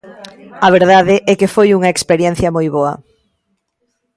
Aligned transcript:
A 0.65 0.67
verdade 0.77 1.15
é 1.31 1.33
que 1.39 1.51
foi 1.55 1.67
unha 1.77 1.93
experiencia 1.95 2.53
moi 2.55 2.67
boa. 2.75 2.93